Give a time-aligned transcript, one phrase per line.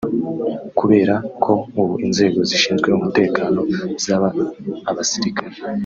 [0.79, 1.13] Kubera
[1.43, 3.61] ko ubu inzego zishinzwe umutekano
[4.03, 4.27] zaba
[4.89, 5.57] abasirikari